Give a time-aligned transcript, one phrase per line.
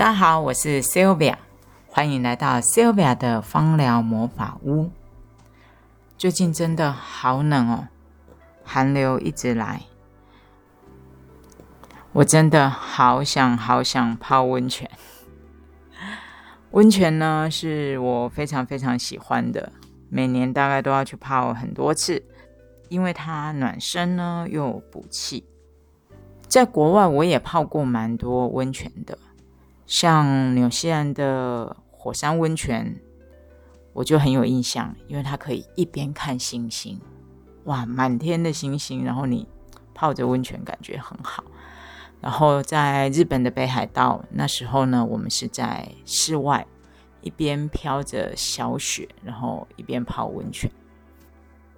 [0.00, 1.36] 大家好，我是 Sylvia，
[1.86, 4.88] 欢迎来到 Sylvia 的芳疗魔法屋。
[6.16, 7.88] 最近真的好冷哦，
[8.64, 9.82] 寒流一直来，
[12.12, 14.90] 我真的好想好想泡温泉。
[16.70, 19.70] 温泉呢，是我非常非常喜欢的，
[20.08, 22.24] 每年大概都要去泡很多次，
[22.88, 25.44] 因为它暖身呢又补气。
[26.48, 29.18] 在国外我也泡过蛮多温泉的，
[29.90, 32.96] 像纽西兰的火山温泉，
[33.92, 37.00] 我就很有印象，因为它可以一边看星星，
[37.64, 39.48] 哇，满天的星星，然后你
[39.92, 41.42] 泡着温泉感觉很好。
[42.20, 46.64] 然后在日本的北海道，那时候呢，我们是在室外，
[47.20, 50.70] 一边飘着小雪，然后一边泡温泉。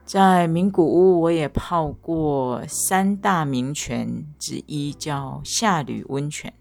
[0.05, 6.53] 在名古屋，我也泡过三大名泉之一，叫夏吕温泉。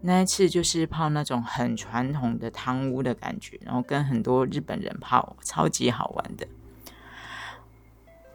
[0.00, 6.46] 那一次就是泡那种很传统的汤屋的感觉，然后跟很多日本人泡，超级好玩的。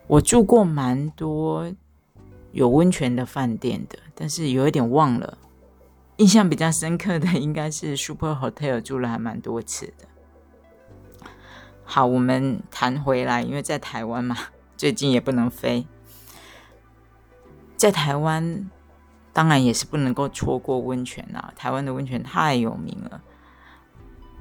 [0.07, 1.73] 我住过蛮多。
[2.53, 5.37] 有温泉的饭店的，但是有一点忘了。
[6.17, 11.29] 印象比较深刻的应该是 Super Hotel 住了还蛮多次的。
[11.85, 14.35] 好，我们谈回来，因为在台湾嘛，
[14.75, 15.87] 最近也不能飞。
[17.77, 18.69] 在台湾，
[19.33, 21.53] 当然也是不能够错过温泉啊！
[21.55, 23.21] 台湾的温泉太有名了。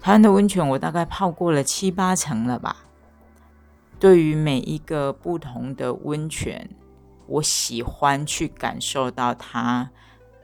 [0.00, 2.84] 台湾的温泉我大概泡过了七八成了吧。
[3.98, 6.70] 对于每一个不同的温泉。
[7.32, 9.88] 我喜欢去感受到它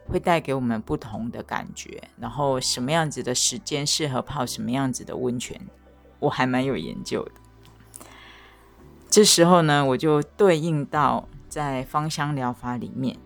[0.07, 5.61] 会带给我们不同的感觉，然后什么样子的时间适合泡什么样子的温泉，
[6.21, 7.33] 我还蛮有研究的。
[9.11, 13.17] 这时候呢，我就对应到在芳香疗法里面，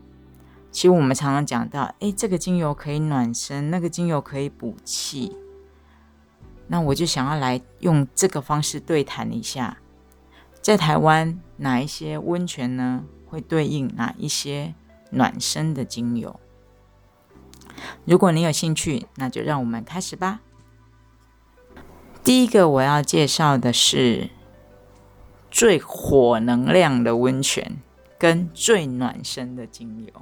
[0.71, 5.37] 其实我们常常讲到，哎，这个精油可以暖身，那个精油可以补气，
[6.69, 9.79] 那我就想要来用这个方式对谈一下，
[10.63, 13.05] 在台湾哪一些温泉呢？
[13.27, 14.75] 会对应哪一些
[15.11, 16.41] 暖身的精油？
[18.05, 20.41] 如果你有兴趣，那就让我们开始吧。
[22.25, 24.31] 第一个我要介绍的是
[25.51, 27.79] 最火能量的温泉
[28.19, 30.13] 跟最暖身的精油。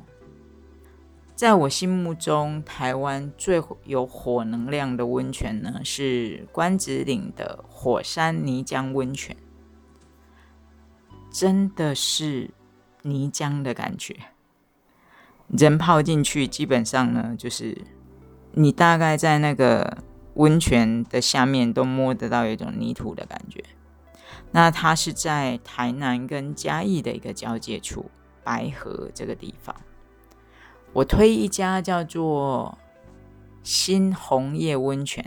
[1.38, 9.36] 在我心目中，台湾最有火能量的温泉呢，是关子岭的火山泥浆温泉，
[11.30, 12.50] 真的是。
[13.02, 14.14] 泥浆的感觉，
[15.46, 17.78] 人泡进去，基本上呢，就是
[18.52, 19.98] 你大概在那个
[20.34, 23.62] 温泉的下面都摸得到一种泥土的感觉。
[24.50, 28.10] 那它是在台南跟嘉义的一个交界处，
[28.42, 29.74] 白河这个地方。
[30.92, 32.76] 我推一家叫做
[33.62, 35.24] 新红叶温泉。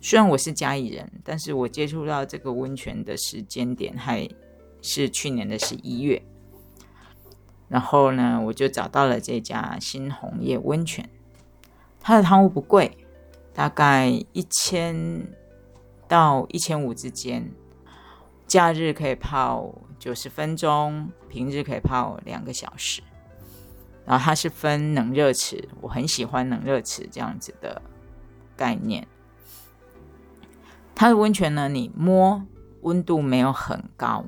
[0.00, 4.28] 虽然我是嘉义人，但是我接触到这个温泉的时间点还
[4.82, 6.22] 是去年的十一月。
[7.68, 11.08] 然后呢，我就找到了这家新红叶温泉，
[12.00, 12.96] 它的汤屋不贵，
[13.54, 15.26] 大概一千
[16.06, 17.50] 到一千五之间，
[18.46, 23.02] 假日可以泡九十分钟，平日可以泡两个小时。
[24.06, 27.80] 然后它是分冷热池，我很喜欢冷热池这样子的
[28.56, 29.06] 概念。
[30.94, 32.44] 它的温泉呢，你摸
[32.82, 34.24] 温度没有很高。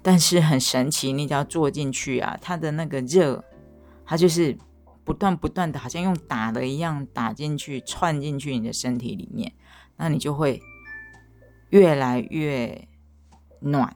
[0.00, 3.44] 但是很神奇，你只要坐进去啊，它的那个热，
[4.06, 4.56] 它就是
[5.04, 9.52] 不断不断的，好像用打的一样打进去、窜进去你的身体里面，
[9.96, 10.62] 那你就会
[11.70, 12.88] 越来越
[13.60, 13.94] 暖。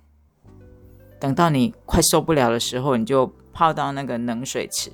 [1.18, 4.90] 等到你快受不了的时候，你就泡到那个冷水池，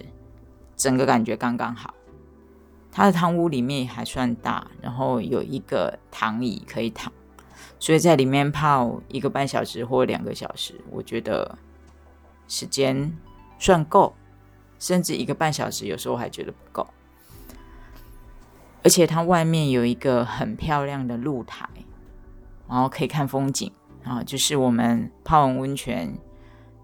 [0.77, 1.95] 整个感觉刚刚好。
[2.91, 7.13] 它的汤屋里面还算大，然后有一个躺椅可以躺。
[7.79, 11.57] 所以在里面泡一个半小时或两个小时，我觉得
[12.49, 13.17] 时间
[13.59, 14.15] 算够，
[14.81, 16.87] 甚至一个半小时有时候还觉得不够。
[18.83, 21.69] 而且它外面有一个很漂亮的露台，
[22.69, 23.71] 然后可以看风景
[24.03, 26.19] 啊，就是我们泡完温泉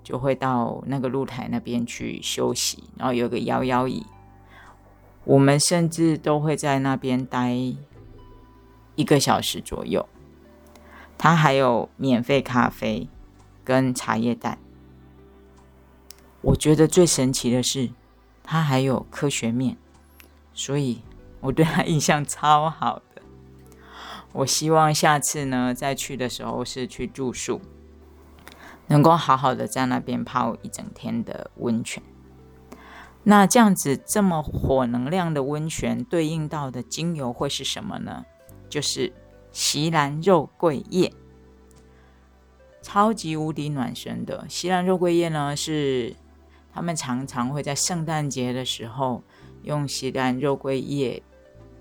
[0.04, 4.06] 就会到那个露台那边去休息，然后有个摇摇椅，
[5.24, 7.52] 我们甚至都会在那边待
[8.94, 10.06] 一个小时左右。
[11.16, 13.08] 它还有免费咖啡
[13.64, 14.58] 跟茶叶蛋。
[16.42, 17.90] 我觉得最神奇的是，
[18.42, 19.78] 它还有科学面，
[20.52, 21.00] 所以
[21.40, 23.22] 我对它印象超好的。
[24.32, 27.62] 我希望下次呢再去的时候是去住宿，
[28.86, 32.02] 能够好好的在那边泡一整天的温泉。
[33.22, 38.26] 那这样子这么火能量的温泉，对应到的精油会是什么呢？
[38.68, 39.12] 就是
[39.50, 41.12] 席兰肉桂叶，
[42.82, 46.14] 超级无敌暖身的席兰肉桂叶呢，是
[46.72, 49.22] 他们常常会在圣诞节的时候
[49.62, 51.22] 用席兰肉桂叶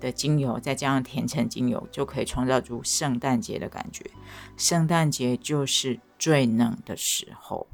[0.00, 4.02] 的精油，再加上甜橙精油，就可以创造出圣诞节的感觉。
[4.56, 7.66] 圣诞节就是最冷的时候。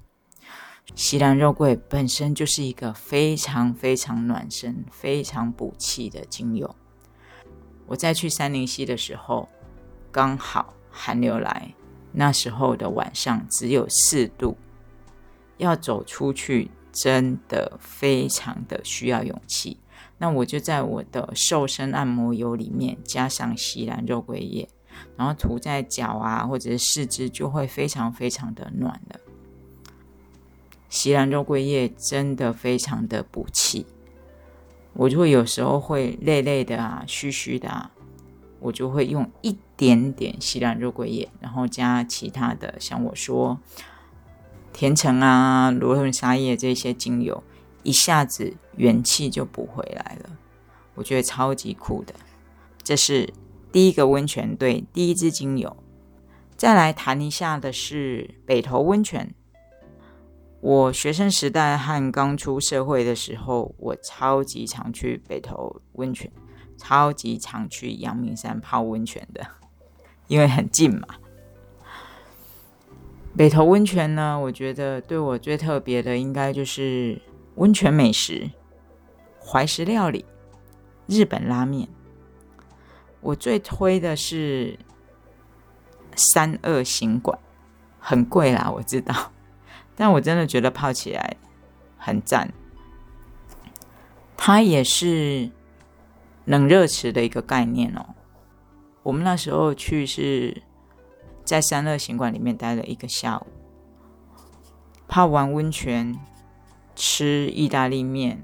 [0.97, 6.75] 西兰肉桂本身就是一个非常非常暖身、非常补气的精油。
[7.87, 9.49] 我在去三林溪的时候，
[10.11, 11.75] 刚好寒流来，
[12.13, 14.57] 那时候的晚上只有四度，
[15.59, 19.79] 要走出去真的非常的需要勇气。
[20.19, 24.69] 那我就在我的瘦身按摩油里面加上西兰肉桂叶，
[25.17, 29.21] 然后涂在脚啊或者是四肢，就会非常非常的暖了。
[30.89, 33.87] 西兰肉桂叶真的非常的补气，
[34.93, 37.91] 我就会有时候会累累的啊，虚虚的啊，
[38.59, 43.59] 我就会用一点点西兰肉桂叶，然后加其他的，像我说
[44.73, 47.41] 甜橙啊、罗纹沙叶这些精油，
[47.85, 50.31] 一下子元气就补回来了，
[50.97, 52.15] 我觉得超级酷的。
[52.83, 53.33] 这是
[53.73, 55.77] 第一个温泉对第一支精油，
[56.57, 59.35] 再来谈一下的是北投温泉。
[60.61, 66.31] 我学生时代和刚出社会的时候，我超级常去北投温泉，
[66.77, 69.47] 超级常去阳明山泡温泉的，
[70.29, 71.07] 因为很近嘛。
[73.37, 77.23] 北投温泉呢，我觉得对我最特别的，应该就是
[77.55, 78.51] 温泉美食、
[79.41, 80.27] 怀石料理、
[81.07, 81.89] 日本拉面。
[83.21, 84.79] 我最推的是
[86.17, 87.39] 三二行馆，
[87.99, 89.33] 很贵啦，我知道。
[89.95, 91.37] 但我真的觉得泡起来
[91.99, 92.53] 很赞，
[94.37, 95.51] 它也是
[96.47, 98.15] 冷热池的一个概念哦。
[99.03, 100.63] 我们那时候去是
[101.45, 103.47] 在三二行馆里面待了一个下午，
[105.07, 106.19] 泡完温泉，
[106.97, 108.43] 吃意大利面，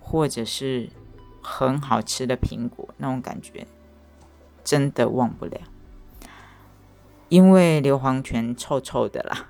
[0.00, 0.88] 或者是
[1.42, 3.66] 很好吃的苹果，那种感觉
[4.66, 5.58] 真的忘不了。
[7.28, 9.46] 因为硫磺泉臭臭的啦。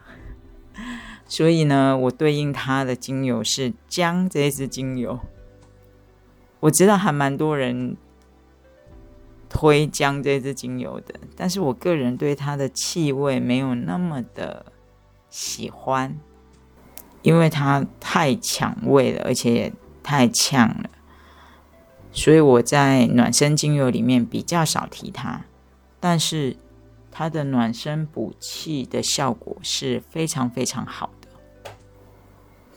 [1.26, 5.18] 所以呢，我对应它的精油是姜这支精油。
[6.60, 7.96] 我知道还蛮多人
[9.48, 14.66] 推姜这支精油的，但是我个人对它的气味没有那么的
[15.28, 16.16] 喜欢，
[17.22, 19.72] 因为它太抢味了，而且也
[20.02, 20.90] 太呛了。
[22.16, 25.44] 所以我在暖身精油里面比较少提它，
[26.00, 26.56] 但是
[27.12, 31.70] 它的暖身补气的效果是非常非常好的。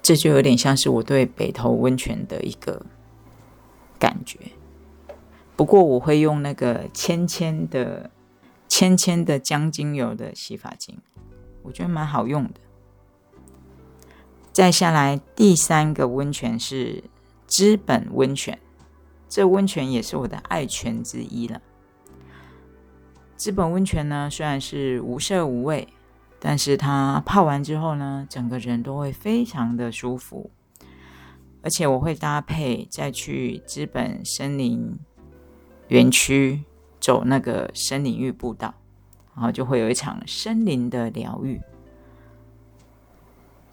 [0.01, 2.86] 这就有点像是我对北投温泉的一个
[3.97, 4.38] 感觉，
[5.56, 8.12] 不过我会用那个芊芊的
[8.68, 10.97] 芊芊的姜精油的洗发精，
[11.63, 12.56] 我觉得蛮好用的。
[14.51, 17.03] 再下来第三个温泉是
[17.47, 18.59] 知本温泉，
[19.30, 21.62] 这温泉也是我的爱泉之一了。
[23.38, 25.88] 知本温泉呢，虽然是无色无味。
[26.42, 30.50] 但是它泡完之后呢，整个人都会非常的舒服，
[31.62, 34.98] 而且我会搭配再去资本森林
[35.90, 36.64] 园区
[36.98, 38.74] 走那个森林浴步道，
[39.36, 41.59] 然后就会有一场森林的疗愈。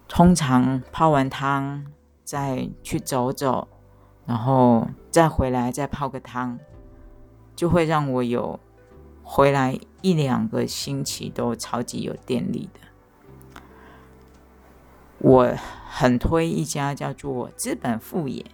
[0.09, 1.85] 通常泡完汤
[2.25, 3.69] 再去走走，
[4.27, 6.59] 然后再回来再泡个汤，
[7.55, 8.59] 就会让我有。
[9.29, 12.79] 回来一两个星期都超级有电力的。
[15.17, 15.53] 我
[15.89, 18.45] 很推一家叫做资本富野，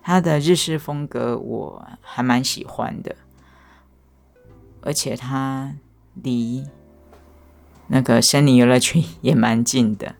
[0.00, 3.16] 它的日式风格我还蛮喜欢的，
[4.80, 5.74] 而且它
[6.14, 6.64] 离
[7.88, 10.14] 那个森林游乐区也蛮近的。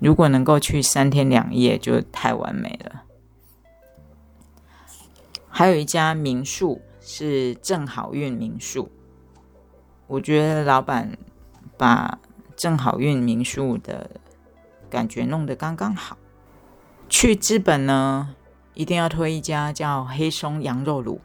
[0.00, 3.04] 如果能够去三天两夜，就太完美了。
[5.48, 6.82] 还有一家民宿。
[7.02, 8.88] 是正好运民宿，
[10.06, 11.16] 我觉得老板
[11.76, 12.20] 把
[12.54, 14.08] 正好运民宿的
[14.88, 16.16] 感觉弄得刚刚好。
[17.08, 18.36] 去资本呢，
[18.74, 21.18] 一定要推一家叫黑松羊肉卤，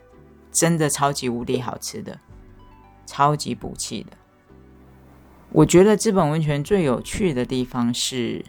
[0.50, 2.20] 真的超级无敌好吃的，
[3.06, 4.18] 超级补气的。
[5.52, 8.44] 我觉得资本温泉最有趣的地方是，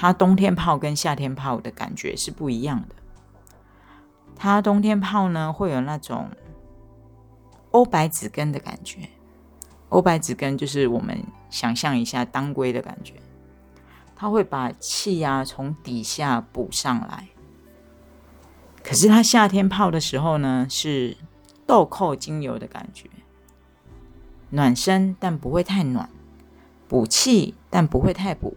[0.00, 2.94] 它冬天泡跟夏天泡的感觉是不一样的。
[4.34, 6.30] 它冬天泡呢，会有那种。
[7.72, 9.10] 欧白子根的感觉，
[9.90, 13.14] 欧白子根就是我们想象一下当归的感觉，
[14.16, 17.28] 它会把气啊从底下补上来。
[18.82, 21.16] 可是它夏天泡的时候呢，是
[21.64, 23.08] 豆蔻精油的感觉，
[24.48, 26.10] 暖身但不会太暖，
[26.88, 28.56] 补气但不会太补，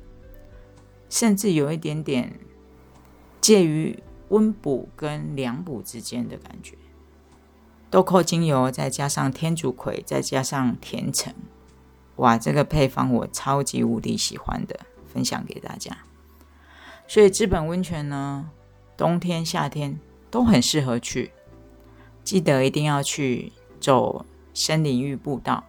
[1.13, 2.39] 甚至有一点点
[3.39, 6.75] 介于温补跟凉补之间的感觉。
[7.91, 11.31] 豆蔻精油再加上天竺葵，再加上甜橙，
[12.15, 15.95] 哇，这个配方我超级无敌喜欢的，分享给大家。
[17.07, 18.49] 所以资本温泉呢，
[18.97, 19.99] 冬天夏天
[20.31, 21.31] 都很适合去，
[22.23, 25.63] 记得一定要去走森林浴步道。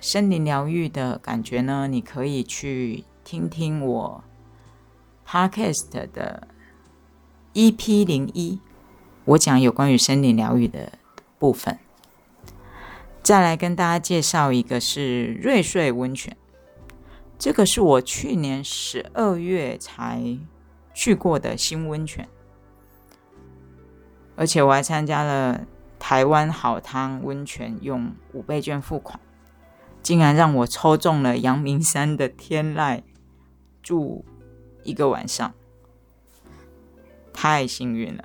[0.00, 4.24] 森林疗愈的感觉呢，你可以去听听我
[5.28, 6.48] Podcast 的
[7.52, 8.60] EP 零一，
[9.26, 10.92] 我讲有关于森林疗愈的。
[11.38, 11.78] 部分，
[13.22, 16.36] 再来跟大家介绍一个是瑞穗温泉，
[17.38, 20.36] 这个是我去年十二月才
[20.92, 22.28] 去过的新温泉，
[24.34, 25.64] 而且我还参加了
[26.00, 29.20] 台湾好汤温泉用五倍券付款，
[30.02, 33.02] 竟然让我抽中了阳明山的天籁
[33.80, 34.24] 住
[34.88, 35.52] 一个晚上，
[37.34, 38.24] 太幸运了。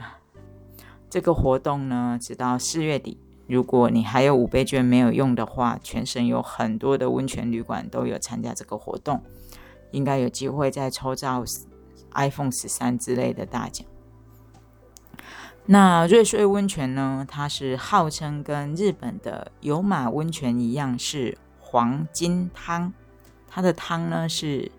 [1.10, 3.20] 这个活动呢，直到四月底。
[3.46, 9.22] 如果你还有五倍券没有用的话，全省有很多的温泉旅馆都有参加这个活动，
[9.92, 11.44] 应该有机会再抽到
[12.14, 13.86] iPhone 十三之类的大奖。
[15.66, 17.26] 那瑞穗温泉呢？
[17.30, 22.94] 它是号称跟日本的有马温泉一样是黄金汤，
[23.48, 24.72] 它的汤呢是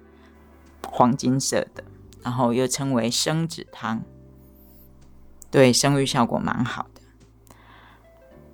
[0.90, 1.84] 黄金色的，
[2.22, 4.02] 然后又称为生子汤。
[5.50, 7.00] 对生育效果蛮好的。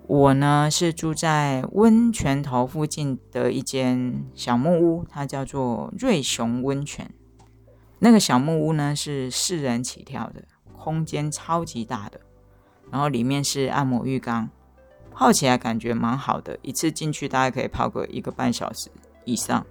[0.07, 7.11] 我呢是住在温泉头附近的一间小木屋，它叫做瑞雄温泉。
[8.01, 10.43] 那个小木屋呢是四人起跳的，
[10.77, 12.21] 空间超级大的，
[12.91, 14.51] 然后里面是按摩浴缸，
[15.13, 18.91] 泡起来感觉蛮好的，一次进去大概可以泡个一个半小时
[19.25, 19.65] 以上。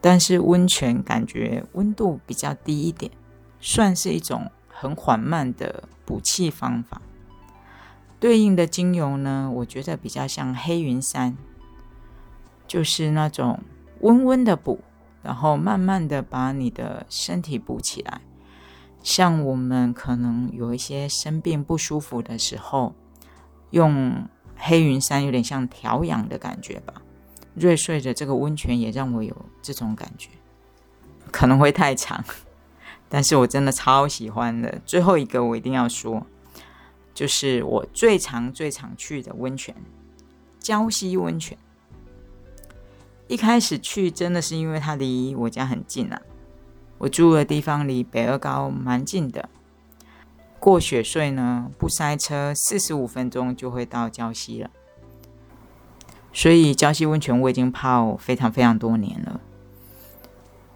[0.00, 3.10] 但是温泉感觉温度比较低一点，
[3.60, 4.50] 算是一种。
[4.80, 7.02] 很缓慢的补气方法，
[8.20, 11.36] 对应的精油呢，我觉得比较像黑云山，
[12.64, 13.58] 就是那种
[14.02, 14.78] 温温的补，
[15.20, 18.20] 然后慢慢的把你的身体补起来。
[19.02, 22.94] 像我们可能有一些生病不舒服的时候，
[23.70, 27.02] 用黑云山有点像调养的感觉吧。
[27.58, 30.30] 瑞穗的这个温泉也让我有这种感觉，
[31.30, 32.24] 可能会太长。
[33.10, 36.26] 但是我真的超喜欢的，最后一个我一定要说，
[37.14, 39.74] 就是我最常、最常去的温泉——
[40.62, 41.56] 礁溪温泉。
[43.26, 46.20] 一开始去真的是因为它离我家很近啊，
[46.98, 49.48] 我住的地方离北二高蛮近的，
[50.58, 54.70] 过雪隧呢不塞车，四十五分钟就会到礁溪了。
[56.38, 59.40] 所以礁溪温泉我已经泡非常非常多年了。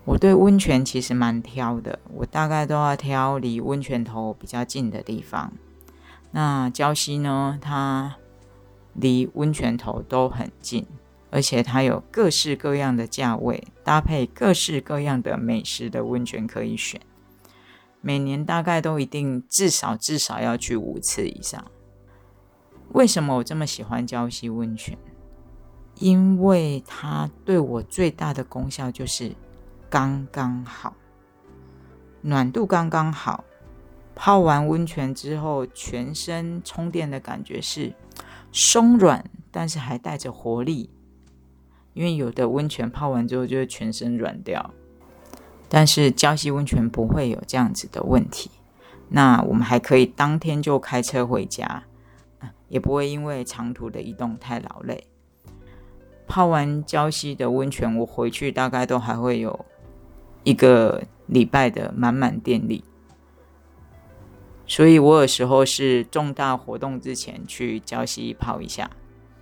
[0.04, 5.52] 我对温泉其实蛮挑的，我大概都要挑离温泉头比较近的地方。
[6.32, 8.16] 那礁溪呢，它
[8.94, 10.84] 离温泉头都很近，
[11.30, 17.00] 而且它有各式各样的价位，搭配各式各样的美食的温泉可以选。
[18.00, 21.64] 每年大概都一定至少至少要去五次以上。
[22.94, 24.98] 为什么我这么喜欢礁溪温泉？
[26.02, 29.32] 因为它对我最大的功效就是。
[29.92, 30.96] 刚刚好，
[32.22, 33.44] 暖度刚刚好。
[34.14, 37.92] 泡完温泉之后，全身充电的感觉是
[38.50, 40.88] 松软，但是还带着活力。
[41.92, 44.72] 因为有的温泉泡完之后就会全身软掉，
[45.68, 48.50] 但是礁溪温泉不会有这样子的问题。
[49.10, 51.84] 那我们还可以当天就开车回家，
[52.70, 55.06] 也不会因为长途的移动太劳累。
[56.32, 59.66] 泡完礁溪的温泉，我回去大概都还会有。
[60.44, 62.82] 一个礼拜的满满电力，
[64.66, 68.90] 所以我有时候是重大活动之前去礁溪泡一下，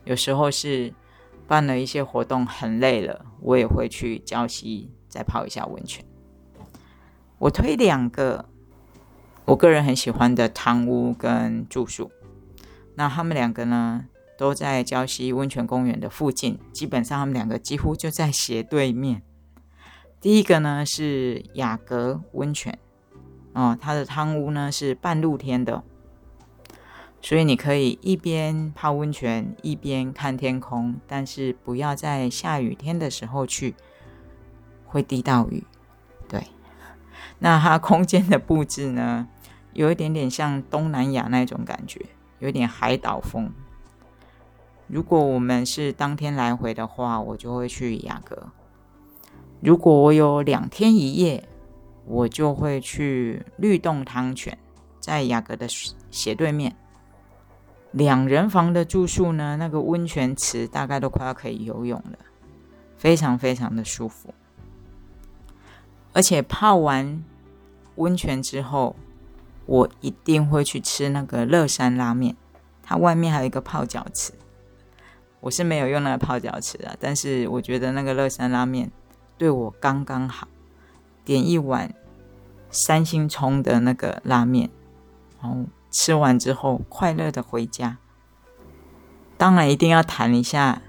[0.04, 0.92] 有时候是
[1.47, 6.04] 办了一些活动很累了，我也会去礁溪再泡一下温泉。
[7.38, 8.47] 我推两个
[9.44, 12.11] 我个人很喜欢的汤屋跟住宿，
[12.97, 14.06] 那他们两个呢
[14.40, 19.20] 都在礁溪温泉公园的附近，基本上他们两个几乎就在斜对面。
[20.18, 22.78] 第一个呢是雅阁温泉，
[23.52, 25.85] 哦，它的汤屋呢是半露天的，
[27.20, 33.75] 所以你可以一边泡温泉一边看天空，但是不要在下雨天的时候去，
[34.87, 35.66] 会滴到雨。
[36.26, 36.44] 对
[37.40, 39.28] 那它空间的布置呢，
[39.75, 42.06] 有一点点像东南亚那种感觉，
[42.38, 43.52] 有点海岛风。
[44.90, 48.49] 如果我们是当天来回的话，我就会去雅阁；
[49.61, 51.49] 如果我有两天一夜，
[52.06, 54.59] 我就会去律动汤泉，
[54.99, 55.68] 在雅阁的
[56.11, 56.75] 斜对面。
[57.92, 62.18] 两人房的住宿呢，那个温泉池大概都快要可以游泳了，
[62.97, 64.35] 非常非常的舒服。
[66.12, 67.25] 而且泡完
[67.94, 68.97] 温泉之后，
[69.66, 72.35] 我一定会去吃那个乐山拉面，
[72.82, 74.32] 它外面还有一个泡脚池。
[75.40, 78.90] 我是没有用那个泡脚池啊，但是我觉得那个乐山拉面
[79.38, 80.47] 对我刚刚好，
[81.25, 81.94] 点一碗
[82.70, 84.70] 三星葱的那个拉面，
[85.40, 87.97] 然后吃完之后快乐的回家。
[89.38, 90.82] 当然一定要谈一下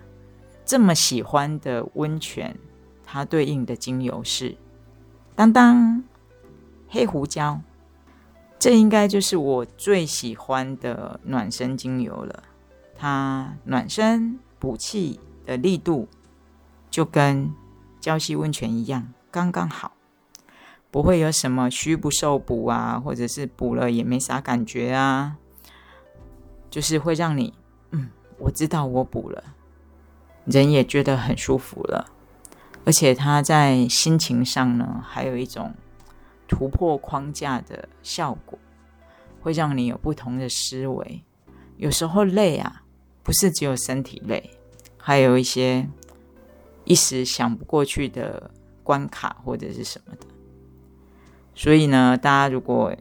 [0.65, 2.57] 这么喜欢的温泉，
[3.05, 4.57] 它对应的精油是。
[5.33, 6.03] 当当，
[6.89, 7.61] 黑胡椒，
[8.59, 12.43] 这应该就是我最喜欢的暖身精油了。
[13.01, 16.07] 它暖身补气的力度，
[16.91, 17.51] 就跟
[17.99, 19.93] 胶溪温泉一样，刚刚好，
[20.91, 25.37] 不会有什么虚不受补啊，或者是补了也没啥感觉啊，
[26.69, 27.55] 就是会让你，
[27.89, 29.43] 嗯，我知道我补了，
[30.45, 32.05] 人也觉得很舒服了。
[32.85, 35.73] 而且他在心情上呢，还有一种
[36.47, 38.59] 突破框架的效果，
[39.41, 41.23] 会让你有不同的思维。
[41.77, 42.80] 有时候累啊，
[43.23, 44.49] 不是只有身体累，
[44.97, 45.87] 还有一些
[46.85, 48.49] 一时想不过去的
[48.83, 50.25] 关卡或者是什么的。
[51.53, 52.95] 所以呢，大家如果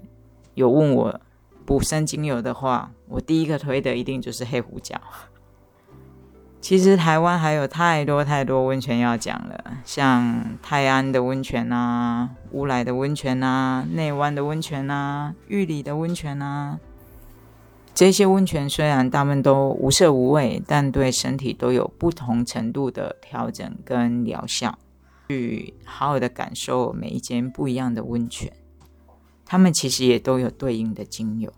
[0.55, 1.21] 有问我
[1.65, 5.01] 补身精油的话，我第一个推的一定就是黑胡椒。
[6.61, 16.79] 其实台湾还有太多太多温泉要讲了，像泰安的温泉啊、乌来的温泉啊、内湾的温泉啊、玉里的温泉啊，
[17.94, 24.79] 这些温泉虽然大部分都无色无味，但对身体都有不同程度的调整跟疗效。
[25.29, 28.53] 去好好的感受每一间不一样的温泉，
[29.44, 31.53] 他们其实也都有对应的精油。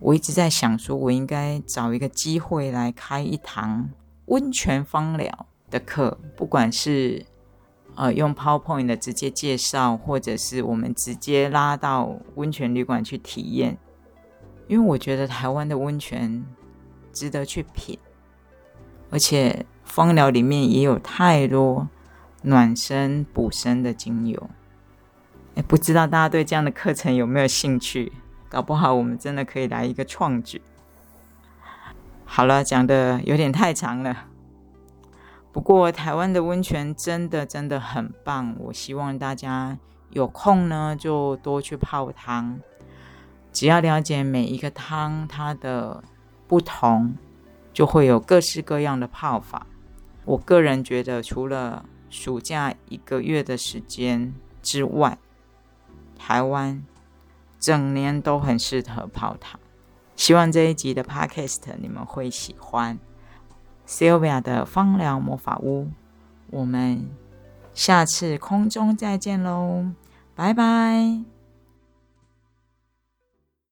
[0.00, 3.88] 我一直在想，说我应该找一个机会来开一堂
[4.26, 7.24] 温泉芳疗的课，不管是
[7.94, 13.78] 呃用 PowerPoint 的直接介绍，或者是我们直接拉到温泉旅馆去体验。
[14.68, 16.44] 因为我觉得台湾的温泉
[17.12, 17.98] 值得去品，
[19.10, 21.88] 而且芳疗里面也有太多
[22.42, 24.50] 暖身补身的精油。
[25.54, 28.12] 哎，不知道大家对这样的课程有没有兴趣？
[28.48, 30.60] 搞不好我们真的可以来一个创举。
[32.24, 34.26] 好了，讲的有点太长了。
[35.52, 39.78] 不过台湾的温泉真的真的很棒，我希望大家
[40.10, 42.58] 有空呢就多去泡汤。
[43.56, 46.04] 只要了解每一个汤它的
[46.46, 47.16] 不同，
[47.72, 49.66] 就会有各式各样的泡法。
[50.26, 55.16] 我个人觉得，除了暑假一个月的时间之外，
[56.18, 56.84] 台湾。
[57.58, 59.58] 整年都很适合泡汤，
[60.14, 62.98] 希望这一集的 podcast 你们会喜欢。
[63.88, 65.88] Sylvia 的芳疗魔法屋，
[66.50, 67.08] 我们
[67.72, 69.86] 下次空中再见喽，
[70.34, 71.35] 拜拜。